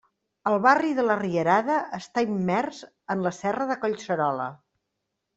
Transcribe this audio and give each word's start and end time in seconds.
El 0.51 0.55
barri 0.61 0.93
de 0.99 1.03
la 1.09 1.17
Rierada 1.17 1.75
està 1.97 2.23
immers 2.27 2.79
en 3.15 3.21
la 3.27 3.33
serra 3.41 3.67
de 3.73 3.77
Collserola. 3.85 4.49